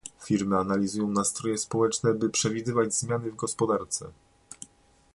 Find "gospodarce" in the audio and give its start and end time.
3.35-4.11